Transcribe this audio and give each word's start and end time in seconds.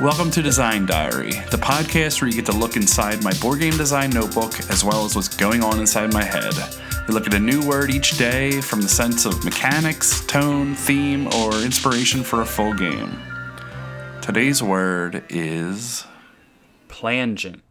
Welcome 0.00 0.30
to 0.30 0.40
Design 0.40 0.86
Diary, 0.86 1.32
the 1.50 1.58
podcast 1.58 2.22
where 2.22 2.30
you 2.30 2.34
get 2.34 2.46
to 2.46 2.56
look 2.56 2.74
inside 2.74 3.22
my 3.22 3.34
board 3.34 3.60
game 3.60 3.76
design 3.76 4.08
notebook 4.08 4.58
as 4.70 4.82
well 4.82 5.04
as 5.04 5.14
what's 5.14 5.28
going 5.28 5.62
on 5.62 5.78
inside 5.78 6.10
my 6.10 6.24
head. 6.24 6.54
We 7.06 7.12
look 7.12 7.26
at 7.26 7.34
a 7.34 7.38
new 7.38 7.60
word 7.68 7.90
each 7.90 8.16
day 8.16 8.62
from 8.62 8.80
the 8.80 8.88
sense 8.88 9.26
of 9.26 9.44
mechanics, 9.44 10.24
tone, 10.24 10.74
theme, 10.74 11.26
or 11.34 11.52
inspiration 11.56 12.22
for 12.22 12.40
a 12.40 12.46
full 12.46 12.72
game. 12.72 13.14
Today's 14.22 14.62
word 14.62 15.22
is 15.28 16.06
plangent, 16.88 17.62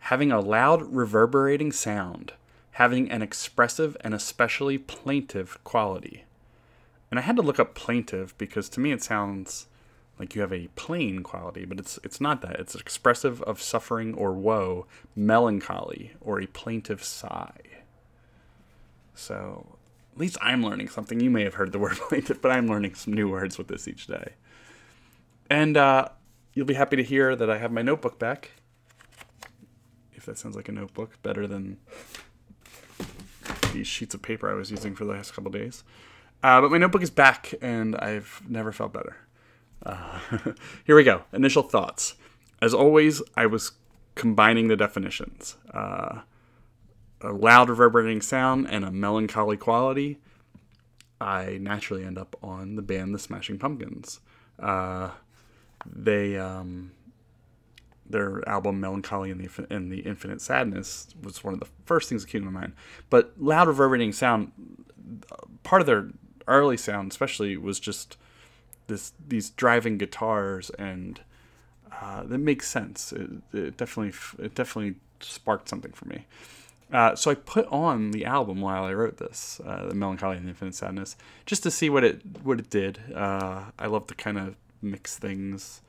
having 0.00 0.32
a 0.32 0.40
loud 0.40 0.82
reverberating 0.92 1.70
sound, 1.70 2.32
having 2.72 3.08
an 3.08 3.22
expressive 3.22 3.96
and 4.00 4.14
especially 4.14 4.78
plaintive 4.78 5.62
quality. 5.62 6.24
And 7.08 7.20
I 7.20 7.22
had 7.22 7.36
to 7.36 7.42
look 7.42 7.60
up 7.60 7.76
plaintive 7.76 8.36
because 8.36 8.68
to 8.70 8.80
me 8.80 8.90
it 8.90 9.04
sounds 9.04 9.68
like 10.18 10.34
you 10.34 10.40
have 10.40 10.52
a 10.52 10.68
plain 10.76 11.22
quality, 11.22 11.64
but 11.64 11.78
it's 11.78 11.98
it's 12.04 12.20
not 12.20 12.42
that. 12.42 12.60
It's 12.60 12.74
expressive 12.74 13.42
of 13.42 13.60
suffering 13.60 14.14
or 14.14 14.32
woe, 14.32 14.86
melancholy, 15.16 16.12
or 16.20 16.40
a 16.40 16.46
plaintive 16.46 17.02
sigh. 17.02 17.60
So, 19.14 19.78
at 20.14 20.20
least 20.20 20.36
I'm 20.40 20.64
learning 20.64 20.88
something. 20.88 21.20
You 21.20 21.30
may 21.30 21.42
have 21.44 21.54
heard 21.54 21.72
the 21.72 21.78
word 21.80 21.96
plaintive, 21.96 22.40
but 22.40 22.50
I'm 22.50 22.66
learning 22.66 22.94
some 22.94 23.12
new 23.12 23.28
words 23.30 23.58
with 23.58 23.68
this 23.68 23.88
each 23.88 24.06
day. 24.06 24.34
And 25.50 25.76
uh, 25.76 26.08
you'll 26.54 26.66
be 26.66 26.74
happy 26.74 26.96
to 26.96 27.02
hear 27.02 27.36
that 27.36 27.50
I 27.50 27.58
have 27.58 27.72
my 27.72 27.82
notebook 27.82 28.18
back. 28.18 28.52
If 30.14 30.26
that 30.26 30.38
sounds 30.38 30.54
like 30.54 30.68
a 30.68 30.72
notebook, 30.72 31.20
better 31.22 31.46
than 31.46 31.78
these 33.72 33.86
sheets 33.86 34.14
of 34.14 34.22
paper 34.22 34.50
I 34.50 34.54
was 34.54 34.70
using 34.70 34.94
for 34.94 35.04
the 35.04 35.12
last 35.12 35.34
couple 35.34 35.50
days. 35.50 35.82
Uh, 36.42 36.60
but 36.60 36.70
my 36.70 36.78
notebook 36.78 37.02
is 37.02 37.10
back, 37.10 37.54
and 37.60 37.96
I've 37.96 38.42
never 38.48 38.72
felt 38.72 38.92
better. 38.92 39.16
Uh, 39.84 40.18
here 40.84 40.96
we 40.96 41.04
go. 41.04 41.22
Initial 41.32 41.62
thoughts. 41.62 42.14
As 42.60 42.72
always, 42.72 43.22
I 43.36 43.46
was 43.46 43.72
combining 44.14 44.68
the 44.68 44.76
definitions 44.76 45.56
uh, 45.72 46.20
a 47.20 47.32
loud, 47.32 47.68
reverberating 47.68 48.20
sound 48.20 48.66
and 48.68 48.84
a 48.84 48.90
melancholy 48.90 49.56
quality. 49.56 50.18
I 51.20 51.58
naturally 51.60 52.04
end 52.04 52.18
up 52.18 52.36
on 52.42 52.74
the 52.76 52.82
band 52.82 53.14
The 53.14 53.18
Smashing 53.18 53.58
Pumpkins. 53.58 54.20
Uh, 54.58 55.10
they 55.86 56.36
um, 56.36 56.92
their 58.08 58.46
album 58.48 58.80
Melancholy 58.80 59.30
and 59.30 59.40
the, 59.40 59.66
and 59.70 59.90
the 59.90 60.00
Infinite 60.00 60.40
Sadness 60.40 61.08
was 61.22 61.42
one 61.42 61.54
of 61.54 61.60
the 61.60 61.68
first 61.84 62.08
things 62.08 62.24
that 62.24 62.30
came 62.30 62.42
to 62.42 62.50
my 62.50 62.60
mind. 62.60 62.74
But 63.10 63.32
loud, 63.38 63.68
reverberating 63.68 64.12
sound, 64.12 64.52
part 65.62 65.80
of 65.80 65.86
their 65.86 66.08
early 66.46 66.76
sound, 66.76 67.10
especially, 67.10 67.56
was 67.56 67.80
just 67.80 68.16
this 68.86 69.12
these 69.26 69.50
driving 69.50 69.98
guitars, 69.98 70.70
and 70.70 71.20
uh, 72.00 72.22
that 72.24 72.38
makes 72.38 72.68
sense. 72.68 73.12
It, 73.12 73.30
it, 73.52 73.76
definitely 73.76 74.14
it 74.44 74.54
definitely 74.54 74.96
sparked 75.20 75.68
something 75.68 75.92
for 75.92 76.06
me. 76.06 76.26
Uh, 76.92 77.16
so 77.16 77.30
I 77.30 77.34
put 77.34 77.66
on 77.68 78.10
the 78.10 78.26
album 78.26 78.60
while 78.60 78.84
I 78.84 78.92
wrote 78.92 79.16
this, 79.16 79.60
uh, 79.64 79.86
the 79.86 79.94
Melancholy 79.94 80.36
and 80.36 80.44
the 80.44 80.50
Infinite 80.50 80.74
Sadness, 80.74 81.16
just 81.46 81.62
to 81.62 81.70
see 81.70 81.88
what 81.88 82.04
it 82.04 82.20
what 82.42 82.58
it 82.58 82.68
did. 82.68 83.00
Uh, 83.14 83.64
I 83.78 83.86
love 83.86 84.06
to 84.08 84.14
kind 84.14 84.38
of 84.38 84.56
mix 84.82 85.16
things, 85.16 85.80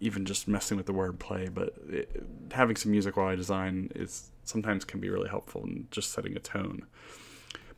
even 0.00 0.24
just 0.24 0.48
messing 0.48 0.76
with 0.76 0.86
the 0.86 0.94
wordplay. 0.94 1.52
But 1.52 1.74
it, 1.88 2.24
having 2.50 2.74
some 2.76 2.90
music 2.90 3.16
while 3.16 3.28
I 3.28 3.36
design 3.36 3.90
is 3.94 4.30
sometimes 4.44 4.84
can 4.84 5.00
be 5.00 5.10
really 5.10 5.28
helpful 5.28 5.62
in 5.64 5.86
just 5.90 6.12
setting 6.12 6.36
a 6.36 6.40
tone. 6.40 6.86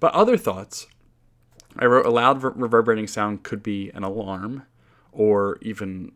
But 0.00 0.14
other 0.14 0.36
thoughts 0.36 0.86
I 1.78 1.86
wrote 1.86 2.06
a 2.06 2.10
loud 2.10 2.42
reverberating 2.42 3.06
sound 3.06 3.42
could 3.42 3.62
be 3.62 3.90
an 3.90 4.02
alarm 4.02 4.64
or 5.12 5.58
even 5.62 6.12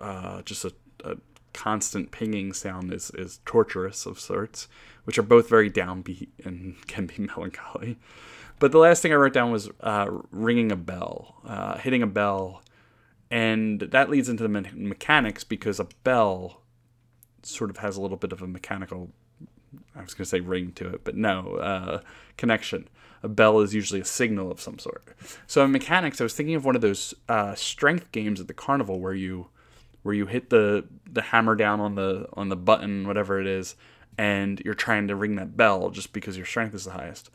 uh, 0.00 0.42
just 0.42 0.64
a, 0.64 0.72
a, 1.04 1.16
constant 1.54 2.12
pinging 2.12 2.52
sound 2.52 2.92
is, 2.92 3.10
is 3.14 3.40
torturous 3.44 4.06
of 4.06 4.20
sorts, 4.20 4.68
which 5.04 5.18
are 5.18 5.22
both 5.22 5.48
very 5.48 5.70
downbeat 5.70 6.28
and 6.44 6.76
can 6.86 7.06
be 7.06 7.18
melancholy. 7.18 7.98
But 8.58 8.72
the 8.72 8.78
last 8.78 9.02
thing 9.02 9.12
I 9.12 9.16
wrote 9.16 9.32
down 9.32 9.50
was 9.50 9.70
uh, 9.80 10.08
ringing 10.30 10.70
a 10.72 10.76
bell, 10.76 11.40
uh, 11.46 11.78
hitting 11.78 12.02
a 12.02 12.06
bell. 12.06 12.62
And 13.30 13.80
that 13.80 14.10
leads 14.10 14.28
into 14.28 14.42
the 14.42 14.48
me- 14.48 14.70
mechanics 14.74 15.44
because 15.44 15.78
a 15.80 15.86
bell 16.04 16.62
sort 17.42 17.70
of 17.70 17.78
has 17.78 17.96
a 17.96 18.00
little 18.00 18.16
bit 18.16 18.32
of 18.32 18.42
a 18.42 18.46
mechanical, 18.46 19.10
I 19.94 20.02
was 20.02 20.14
going 20.14 20.24
to 20.24 20.30
say 20.30 20.40
ring 20.40 20.72
to 20.72 20.88
it, 20.88 21.04
but 21.04 21.16
no, 21.16 21.56
uh, 21.56 22.00
connection 22.36 22.88
a 23.22 23.28
bell 23.28 23.60
is 23.60 23.74
usually 23.74 24.00
a 24.00 24.04
signal 24.04 24.50
of 24.50 24.60
some 24.60 24.78
sort. 24.78 25.16
So 25.46 25.64
in 25.64 25.72
mechanics, 25.72 26.20
I 26.20 26.24
was 26.24 26.34
thinking 26.34 26.54
of 26.54 26.64
one 26.64 26.76
of 26.76 26.82
those 26.82 27.14
uh, 27.28 27.54
strength 27.54 28.12
games 28.12 28.40
at 28.40 28.46
the 28.46 28.54
carnival 28.54 29.00
where 29.00 29.14
you 29.14 29.48
where 30.02 30.14
you 30.14 30.26
hit 30.26 30.50
the 30.50 30.84
the 31.10 31.22
hammer 31.22 31.54
down 31.54 31.80
on 31.80 31.94
the 31.96 32.28
on 32.34 32.48
the 32.48 32.56
button, 32.56 33.06
whatever 33.06 33.40
it 33.40 33.46
is, 33.46 33.74
and 34.16 34.60
you're 34.64 34.74
trying 34.74 35.08
to 35.08 35.16
ring 35.16 35.36
that 35.36 35.56
bell 35.56 35.90
just 35.90 36.12
because 36.12 36.36
your 36.36 36.46
strength 36.46 36.74
is 36.74 36.84
the 36.84 36.92
highest. 36.92 37.30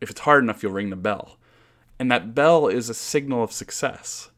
If 0.00 0.10
it's 0.10 0.20
hard 0.20 0.44
enough, 0.44 0.62
you'll 0.62 0.72
ring 0.72 0.90
the 0.90 0.96
bell, 0.96 1.38
and 1.98 2.10
that 2.12 2.34
bell 2.34 2.68
is 2.68 2.88
a 2.88 2.94
signal 2.94 3.42
of 3.42 3.52
success. 3.52 4.30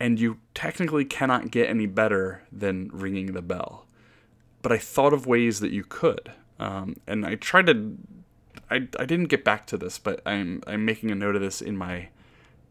And 0.00 0.20
you 0.20 0.38
technically 0.54 1.04
cannot 1.04 1.50
get 1.50 1.68
any 1.68 1.86
better 1.86 2.42
than 2.52 2.88
ringing 2.92 3.32
the 3.32 3.42
bell. 3.42 3.84
But 4.62 4.70
I 4.70 4.78
thought 4.78 5.12
of 5.12 5.26
ways 5.26 5.58
that 5.58 5.72
you 5.72 5.82
could. 5.82 6.30
Um, 6.58 6.96
and 7.06 7.24
I 7.24 7.36
tried 7.36 7.66
to 7.66 7.96
I, 8.70 8.76
I 8.98 9.04
didn't 9.04 9.26
get 9.26 9.44
back 9.44 9.66
to 9.66 9.76
this, 9.76 9.98
but 9.98 10.20
I'm 10.26 10.62
I'm 10.66 10.84
making 10.84 11.10
a 11.10 11.14
note 11.14 11.36
of 11.36 11.42
this 11.42 11.60
in 11.60 11.76
my 11.76 12.08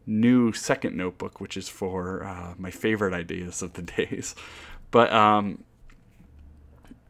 new 0.06 0.52
second 0.52 0.96
notebook, 0.96 1.40
which 1.40 1.56
is 1.56 1.68
for 1.68 2.24
uh, 2.24 2.54
my 2.56 2.70
favorite 2.70 3.14
ideas 3.14 3.62
of 3.62 3.74
the 3.74 3.82
days. 4.06 4.34
But 4.90 5.12
um, 5.12 5.64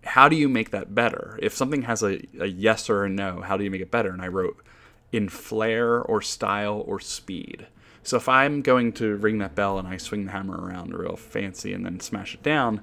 how 0.05 0.29
do 0.29 0.37
you 0.37 0.49
make 0.49 0.71
that 0.71 0.95
better? 0.95 1.39
If 1.43 1.55
something 1.55 1.83
has 1.83 2.03
a, 2.03 2.21
a 2.41 2.47
yes 2.47 2.89
or 2.91 3.05
a 3.05 3.09
no, 3.09 3.43
how 3.43 3.57
do 3.57 3.65
you 3.65 3.71
make 3.71 3.83
it 3.83 3.91
better? 3.91 4.11
And 4.11 4.23
I 4.23 4.29
wrote 4.29 4.65
in 5.13 5.29
flair 5.29 6.01
or 6.01 6.21
style 6.21 6.83
or 6.87 6.99
speed. 7.01 7.67
So 8.03 8.17
if 8.17 8.29
I'm 8.29 8.63
going 8.63 8.93
to 8.95 9.17
ring 9.17 9.39
that 9.39 9.55
bell 9.55 9.79
and 9.79 9.87
I 9.87 9.97
swing 9.97 10.25
the 10.25 10.33
hammer 10.33 10.57
around 10.57 10.95
real 10.95 11.17
fancy 11.17 11.73
and 11.73 11.85
then 11.85 12.01
smash 12.01 12.35
it 12.35 12.43
down, 12.43 12.81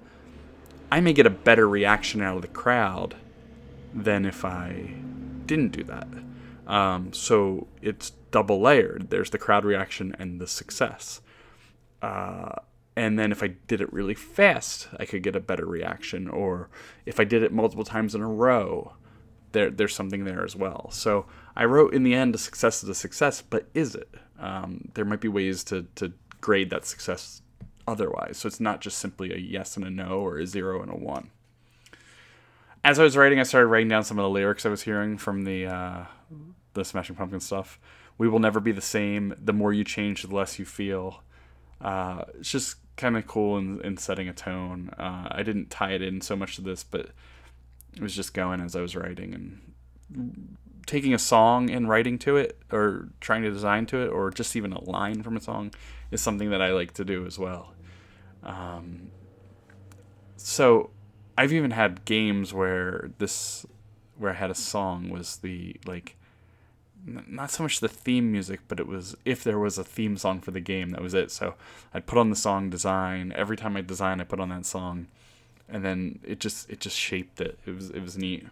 I 0.91 1.01
may 1.01 1.13
get 1.13 1.25
a 1.25 1.31
better 1.31 1.67
reaction 1.67 2.21
out 2.21 2.35
of 2.35 2.41
the 2.41 2.47
crowd 2.47 3.15
than 3.95 4.25
if 4.25 4.43
I 4.43 4.93
didn't 5.45 5.71
do 5.71 5.83
that. 5.85 6.07
Um, 6.67 7.13
so 7.13 7.67
it's 7.81 8.11
double 8.31 8.59
layered. 8.59 9.09
There's 9.09 9.29
the 9.29 9.37
crowd 9.37 9.63
reaction 9.63 10.15
and 10.19 10.41
the 10.41 10.47
success. 10.47 11.21
Uh, 12.01 12.55
and 12.97 13.17
then 13.17 13.31
if 13.31 13.41
I 13.41 13.47
did 13.67 13.81
it 13.81 13.91
really 13.91 14.13
fast, 14.13 14.89
I 14.99 15.05
could 15.05 15.23
get 15.23 15.35
a 15.35 15.39
better 15.39 15.65
reaction. 15.65 16.27
Or 16.27 16.69
if 17.05 17.19
I 17.19 17.23
did 17.23 17.43
it 17.43 17.53
multiple 17.53 17.85
times 17.85 18.13
in 18.13 18.21
a 18.21 18.27
row, 18.27 18.93
there 19.51 19.69
there's 19.69 19.95
something 19.95 20.25
there 20.25 20.43
as 20.43 20.55
well. 20.55 20.89
So 20.91 21.25
I 21.55 21.65
wrote 21.65 21.93
in 21.93 22.03
the 22.03 22.13
end, 22.13 22.35
a 22.35 22.37
success 22.37 22.83
is 22.83 22.89
a 22.89 22.95
success, 22.95 23.41
but 23.41 23.67
is 23.73 23.95
it? 23.95 24.13
Um, 24.39 24.89
there 24.95 25.05
might 25.05 25.21
be 25.21 25.27
ways 25.27 25.63
to 25.65 25.87
to 25.95 26.13
grade 26.41 26.69
that 26.69 26.85
success 26.85 27.41
otherwise. 27.87 28.37
So 28.37 28.47
it's 28.47 28.59
not 28.59 28.81
just 28.81 28.97
simply 28.97 29.33
a 29.33 29.37
yes 29.37 29.77
and 29.77 29.85
a 29.85 29.89
no 29.89 30.19
or 30.19 30.37
a 30.37 30.47
zero 30.47 30.81
and 30.81 30.91
a 30.91 30.95
one 30.95 31.31
as 32.85 32.99
I 32.99 33.03
was 33.03 33.17
writing, 33.17 33.39
I 33.39 33.43
started 33.43 33.67
writing 33.67 33.89
down 33.89 34.03
some 34.03 34.19
of 34.19 34.23
the 34.23 34.29
lyrics 34.29 34.63
I 34.63 34.69
was 34.69 34.83
hearing 34.83 35.17
from 35.17 35.43
the 35.43 35.65
uh, 35.65 36.05
the 36.73 36.85
Smashing 36.85 37.15
Pumpkin 37.15 37.39
stuff. 37.39 37.79
We 38.19 38.29
will 38.29 38.39
never 38.39 38.59
be 38.59 38.71
the 38.71 38.79
same. 38.79 39.33
The 39.43 39.53
more 39.53 39.73
you 39.73 39.83
change, 39.83 40.21
the 40.21 40.33
less 40.33 40.59
you 40.59 40.65
feel. 40.65 41.23
Uh, 41.81 42.25
it's 42.39 42.51
just 42.51 42.77
kind 42.95 43.17
of 43.17 43.25
cool 43.25 43.57
in, 43.57 43.81
in 43.81 43.97
setting 43.97 44.29
a 44.29 44.33
tone. 44.33 44.91
Uh, 44.99 45.27
I 45.31 45.41
didn't 45.41 45.71
tie 45.71 45.93
it 45.93 46.03
in 46.03 46.21
so 46.21 46.35
much 46.35 46.55
to 46.57 46.61
this, 46.61 46.83
but 46.83 47.09
it 47.95 48.01
was 48.01 48.15
just 48.15 48.35
going 48.35 48.61
as 48.61 48.75
I 48.75 48.81
was 48.81 48.95
writing 48.95 49.33
and 49.33 50.57
taking 50.85 51.15
a 51.15 51.19
song 51.19 51.71
and 51.71 51.89
writing 51.89 52.19
to 52.19 52.37
it, 52.37 52.61
or 52.71 53.09
trying 53.19 53.41
to 53.41 53.49
design 53.49 53.87
to 53.87 53.97
it, 53.97 54.09
or 54.09 54.29
just 54.29 54.55
even 54.55 54.71
a 54.71 54.83
line 54.83 55.23
from 55.23 55.35
a 55.35 55.41
song 55.41 55.73
is 56.11 56.21
something 56.21 56.51
that 56.51 56.61
I 56.61 56.69
like 56.69 56.93
to 56.93 57.03
do 57.03 57.25
as 57.25 57.39
well. 57.39 57.73
Um, 58.43 59.09
so 60.37 60.91
I've 61.37 61.53
even 61.53 61.71
had 61.71 62.05
games 62.05 62.53
where 62.53 63.11
this 63.17 63.65
where 64.17 64.31
I 64.31 64.35
had 64.35 64.49
a 64.49 64.55
song 64.55 65.09
was 65.09 65.37
the 65.37 65.75
like 65.85 66.15
not 67.05 67.51
so 67.51 67.63
much 67.63 67.79
the 67.79 67.87
theme 67.87 68.31
music, 68.31 68.61
but 68.67 68.79
it 68.79 68.87
was 68.87 69.15
if 69.25 69.43
there 69.43 69.59
was 69.59 69.77
a 69.77 69.83
theme 69.83 70.17
song 70.17 70.41
for 70.41 70.51
the 70.51 70.59
game, 70.59 70.89
that 70.91 71.01
was 71.01 71.13
it. 71.13 71.31
So 71.31 71.55
I'd 71.93 72.07
put 72.07 72.17
on 72.17 72.29
the 72.29 72.35
song 72.35 72.69
design. 72.69 73.31
Every 73.35 73.57
time 73.57 73.77
I 73.77 73.81
design, 73.81 74.19
I 74.19 74.23
put 74.23 74.39
on 74.39 74.49
that 74.49 74.65
song, 74.65 75.07
and 75.69 75.85
then 75.85 76.19
it 76.23 76.39
just 76.39 76.69
it 76.69 76.79
just 76.79 76.97
shaped 76.97 77.41
it. 77.41 77.59
It 77.65 77.75
was 77.75 77.89
it 77.91 78.01
was 78.01 78.17
neat. 78.17 78.47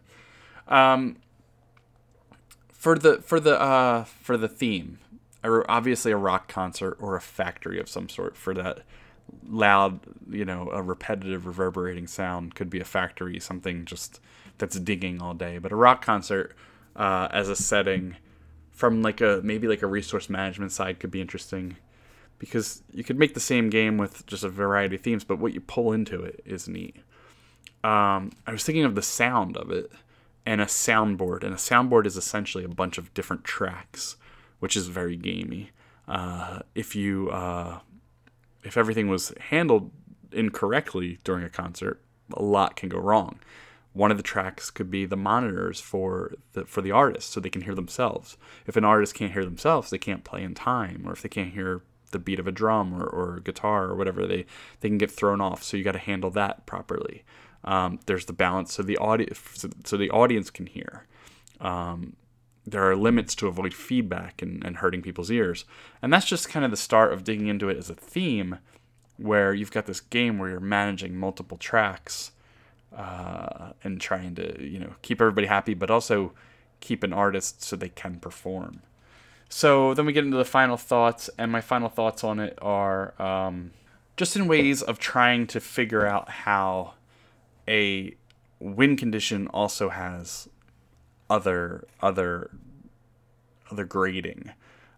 Um, 0.68 1.18
for 2.70 2.98
the 2.98 3.22
for 3.22 3.40
the 3.40 3.60
uh, 3.60 4.04
for 4.04 4.38
the 4.38 4.48
theme, 4.48 5.00
obviously 5.44 6.12
a 6.12 6.18
rock 6.18 6.48
concert 6.48 6.98
or 7.00 7.16
a 7.16 7.22
factory 7.22 7.80
of 7.80 7.90
some 7.90 8.10
sort 8.10 8.38
for 8.38 8.54
that 8.54 8.80
loud, 9.48 10.00
you 10.30 10.46
know, 10.46 10.70
a 10.72 10.82
repetitive, 10.82 11.46
reverberating 11.46 12.08
sound 12.08 12.56
could 12.56 12.70
be 12.70 12.80
a 12.80 12.86
factory, 12.86 13.40
something 13.40 13.86
just 13.86 14.20
that's 14.58 14.80
digging 14.80 15.22
all 15.22 15.34
day. 15.34 15.58
But 15.58 15.72
a 15.72 15.76
rock 15.76 16.04
concert 16.04 16.56
uh, 16.96 17.28
as 17.32 17.50
a 17.50 17.56
setting 17.56 18.16
from 18.72 19.02
like 19.02 19.22
a 19.22 19.42
maybe 19.44 19.68
like 19.68 19.82
a 19.82 19.88
resource 19.88 20.30
management 20.30 20.72
side 20.72 21.00
could 21.00 21.12
be 21.12 21.22
interesting. 21.22 21.78
because 22.44 22.84
you 22.92 23.06
could 23.06 23.18
make 23.18 23.34
the 23.36 23.40
same 23.40 23.70
game 23.70 23.98
with 23.98 24.26
just 24.26 24.44
a 24.44 24.50
variety 24.50 24.96
of 24.98 25.02
themes, 25.02 25.24
but 25.24 25.40
what 25.40 25.54
you 25.54 25.62
pull 25.62 25.94
into 25.94 26.22
it 26.24 26.42
is 26.46 26.68
neat. 26.68 26.98
Um, 27.86 28.32
I 28.46 28.52
was 28.52 28.66
thinking 28.66 28.84
of 28.84 28.96
the 28.96 29.02
sound 29.02 29.56
of 29.56 29.72
it 29.72 29.90
and 30.46 30.60
a 30.60 30.66
soundboard, 30.66 31.44
and 31.44 31.54
a 31.54 31.58
soundboard 31.58 32.06
is 32.06 32.18
essentially 32.18 32.66
a 32.66 32.70
bunch 32.70 32.98
of 32.98 33.14
different 33.14 33.46
tracks, 33.46 34.18
which 34.60 34.76
is 34.76 34.88
very 34.88 35.16
gamey. 35.16 35.72
Uh, 36.06 36.60
if 36.76 36.98
you 36.98 37.30
uh, 37.30 37.80
if 38.64 38.78
everything 38.78 39.08
was 39.08 39.34
handled 39.50 39.92
incorrectly 40.32 41.20
during 41.24 41.44
a 41.44 41.50
concert, 41.50 42.02
a 42.34 42.42
lot 42.42 42.76
can 42.76 42.90
go 42.90 43.00
wrong. 43.00 43.40
One 43.94 44.10
of 44.10 44.18
the 44.18 44.24
tracks 44.24 44.72
could 44.72 44.90
be 44.90 45.06
the 45.06 45.18
monitors 45.18 45.80
for 45.80 46.34
the 46.54 46.66
for 46.66 46.82
the 46.82 46.92
artist, 46.92 47.30
so 47.30 47.40
they 47.40 47.50
can 47.50 47.62
hear 47.62 47.76
themselves. 47.76 48.38
If 48.66 48.76
an 48.76 48.84
artist 48.84 49.14
can't 49.14 49.34
hear 49.34 49.46
themselves, 49.46 49.90
they 49.90 50.00
can't 50.00 50.24
play 50.24 50.42
in 50.44 50.56
time, 50.56 51.04
or 51.06 51.14
if 51.14 51.22
they 51.22 51.30
can't 51.30 51.54
hear 51.54 51.84
the 52.12 52.20
beat 52.20 52.40
of 52.40 52.48
a 52.48 52.52
drum 52.52 52.94
or, 52.94 53.06
or 53.06 53.40
guitar 53.42 53.86
or 53.86 53.96
whatever, 53.96 54.26
they 54.26 54.46
they 54.80 54.90
can 54.90 54.98
get 54.98 55.12
thrown 55.12 55.42
off. 55.42 55.62
So 55.62 55.78
you 55.78 55.84
got 55.84 55.92
to 55.92 56.00
handle 56.00 56.32
that 56.32 56.66
properly. 56.66 57.24
Um, 57.64 58.00
there's 58.08 58.26
the 58.26 58.34
balance 58.34 58.74
so 58.74 58.84
the 58.84 58.98
audience 58.98 59.66
so 59.84 59.98
the 59.98 60.10
audience 60.10 60.50
can 60.50 60.66
hear. 60.66 61.06
Um, 61.60 62.16
there 62.66 62.90
are 62.90 62.96
limits 62.96 63.36
to 63.36 63.48
avoid 63.48 63.74
feedback 63.74 64.42
and, 64.42 64.64
and 64.66 64.78
hurting 64.78 65.02
people's 65.02 65.32
ears, 65.32 65.66
and 66.02 66.12
that's 66.12 66.26
just 66.26 66.50
kind 66.50 66.64
of 66.64 66.72
the 66.72 66.78
start 66.78 67.14
of 67.14 67.24
digging 67.24 67.48
into 67.48 67.70
it 67.70 67.78
as 67.78 67.90
a 67.90 67.96
theme, 67.96 68.58
where 69.18 69.54
you've 69.54 69.72
got 69.72 69.86
this 69.86 70.00
game 70.00 70.40
where 70.40 70.50
you're 70.50 70.60
managing 70.60 71.16
multiple 71.16 71.58
tracks 71.58 72.32
uh, 72.96 73.72
and 73.84 74.00
trying 74.00 74.36
to 74.36 74.64
you 74.64 74.80
know 74.80 74.94
keep 75.02 75.22
everybody 75.22 75.48
happy, 75.48 75.74
but 75.74 75.92
also 75.92 76.34
keep 76.80 77.04
an 77.04 77.14
artist 77.14 77.64
so 77.64 77.76
they 77.76 77.90
can 77.90 78.20
perform. 78.20 78.82
So 79.50 79.94
then 79.94 80.06
we 80.06 80.14
get 80.14 80.26
into 80.26 80.38
the 80.38 80.46
final 80.46 80.78
thoughts, 80.78 81.30
and 81.38 81.52
my 81.52 81.62
final 81.62 81.90
thoughts 81.90 82.24
on 82.24 82.40
it 82.40 82.58
are 82.62 83.14
um, 83.22 83.72
just 84.18 84.36
in 84.36 84.48
ways 84.48 84.82
of 84.82 85.00
trying 85.00 85.48
to 85.48 85.60
figure 85.60 86.06
out 86.06 86.30
how 86.30 86.94
a 87.68 88.16
win 88.60 88.96
condition 88.96 89.48
also 89.48 89.90
has 89.90 90.50
other 91.30 91.88
other 92.02 92.52
other 93.72 93.86
grading. 93.86 94.52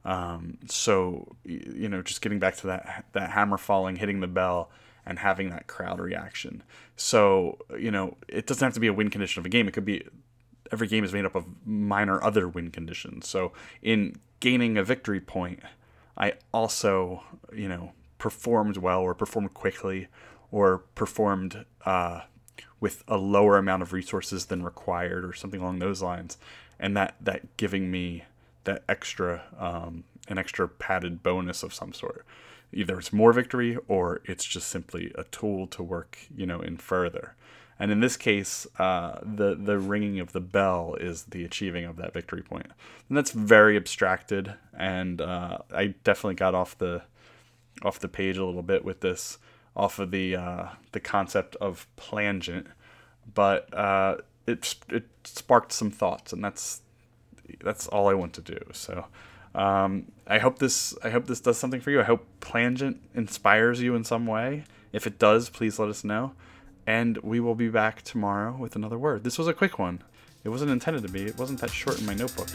Um, 0.04 0.60
so 0.68 1.36
you 1.44 1.90
know, 1.90 2.02
just 2.02 2.22
getting 2.22 2.40
back 2.40 2.56
to 2.58 2.68
that 2.68 3.06
that 3.14 3.32
hammer 3.32 3.58
falling, 3.58 3.96
hitting 3.96 4.20
the 4.20 4.28
bell, 4.28 4.70
and 5.06 5.20
having 5.20 5.50
that 5.50 5.68
crowd 5.68 6.00
reaction. 6.00 6.64
So 6.96 7.58
you 7.78 7.92
know, 7.92 8.18
it 8.28 8.46
doesn't 8.48 8.64
have 8.64 8.74
to 8.74 8.80
be 8.80 8.88
a 8.88 8.94
win 8.94 9.10
condition 9.10 9.40
of 9.40 9.46
a 9.46 9.50
game. 9.50 9.68
It 9.68 9.74
could 9.74 9.86
be 9.86 10.04
every 10.72 10.88
game 10.88 11.04
is 11.04 11.14
made 11.14 11.26
up 11.26 11.36
of 11.36 11.46
minor 11.66 12.24
other 12.24 12.48
win 12.48 12.72
conditions. 12.72 13.28
So 13.28 13.54
in 13.82 14.16
gaining 14.40 14.78
a 14.78 14.84
victory 14.84 15.22
point, 15.22 15.62
I 16.18 16.34
also 16.54 17.24
you 17.54 17.68
know 17.68 17.94
performed 18.18 18.78
well 18.78 19.02
or 19.02 19.14
performed 19.14 19.54
quickly 19.54 20.08
or 20.52 20.80
performed 20.96 21.66
uh, 21.86 22.22
with 22.80 23.04
a 23.08 23.18
lower 23.18 23.58
amount 23.58 23.82
of 23.82 23.94
resources 23.94 24.46
than 24.46 24.64
required 24.64 25.26
or 25.26 25.34
something 25.34 25.62
along 25.62 25.80
those 25.80 26.02
lines. 26.02 26.38
And 26.80 26.96
that 26.98 27.16
that 27.22 27.58
giving 27.58 27.90
me 27.92 28.24
that 28.66 28.84
extra 28.90 29.44
um, 29.60 30.04
an 30.28 30.38
extra 30.38 30.68
padded 30.68 31.24
bonus 31.24 31.64
of 31.64 31.74
some 31.74 31.94
sort. 31.94 32.26
Either 32.74 33.00
it's 33.00 33.14
more 33.14 33.32
victory 33.32 33.78
or 33.88 34.22
it's 34.26 34.44
just 34.44 34.68
simply 34.68 35.12
a 35.16 35.24
tool 35.26 35.68
to 35.68 35.84
work 35.84 36.18
you 36.36 36.46
know 36.46 36.62
in 36.62 36.78
further. 36.78 37.36
And 37.78 37.92
in 37.92 38.00
this 38.00 38.18
case 38.18 38.68
uh, 38.80 39.20
the 39.22 39.56
the 39.56 39.78
ringing 39.78 40.20
of 40.20 40.32
the 40.32 40.42
bell 40.42 40.96
is 41.00 41.24
the 41.24 41.44
achieving 41.44 41.86
of 41.86 41.96
that 41.98 42.14
victory 42.14 42.42
point. 42.42 42.68
and 43.10 43.18
that's 43.18 43.32
very 43.32 43.78
abstracted 43.78 44.54
and 44.78 45.22
uh, 45.22 45.60
i 45.74 45.88
definitely 46.04 46.36
got 46.36 46.56
off 46.56 46.78
the 46.78 47.02
off 47.84 48.00
the 48.00 48.08
page 48.08 48.38
a 48.38 48.46
little 48.46 48.64
bit 48.64 48.84
with 48.84 49.02
this 49.02 49.38
off 49.76 50.00
of 50.00 50.12
the 50.12 50.36
uh, 50.36 50.68
the 50.92 51.00
concept 51.00 51.56
of 51.58 51.88
plangent, 51.96 52.68
but 53.34 53.74
uh, 53.74 54.18
it 54.48 54.76
it 54.90 55.08
sparked 55.24 55.72
some 55.72 55.92
thoughts, 55.92 56.34
and 56.34 56.44
that's 56.44 56.82
that's 57.64 57.88
all 57.88 58.08
I 58.08 58.14
want 58.14 58.34
to 58.34 58.42
do. 58.42 58.60
So. 58.72 59.06
Um, 59.54 60.12
I 60.28 60.40
hope 60.40 60.60
this 60.60 60.94
I 61.02 61.12
hope 61.12 61.28
this 61.28 61.40
does 61.40 61.58
something 61.58 61.80
for 61.80 61.90
you. 61.90 62.02
I 62.02 62.04
hope 62.04 62.28
Plangent 62.42 63.02
inspires 63.14 63.82
you 63.82 63.96
in 63.96 64.04
some 64.04 64.26
way. 64.26 64.66
If 64.92 65.08
it 65.08 65.18
does, 65.18 65.50
please 65.50 65.80
let 65.80 65.88
us 65.88 66.04
know. 66.04 66.34
And 66.86 67.18
we 67.20 67.40
will 67.40 67.56
be 67.56 67.70
back 67.70 68.02
tomorrow 68.02 68.56
with 68.58 68.76
another 68.76 68.98
word. 68.98 69.24
This 69.24 69.38
was 69.38 69.48
a 69.48 69.54
quick 69.54 69.80
one. 69.80 70.04
It 70.44 70.50
wasn't 70.50 70.72
intended 70.72 71.04
to 71.04 71.10
be. 71.10 71.24
It 71.24 71.38
wasn't 71.38 71.62
that 71.62 71.72
short 71.72 72.00
in 72.00 72.06
my 72.06 72.14
notebook. 72.14 72.50